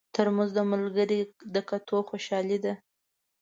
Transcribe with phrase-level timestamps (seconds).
[0.15, 1.19] ترموز د ملګري
[1.53, 2.73] د کتو خوشالي ده.